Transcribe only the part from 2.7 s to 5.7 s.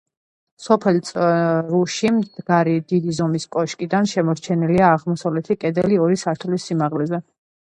დიდი ზომის კოშკიდან შემორჩენილია აღმოსავლეთი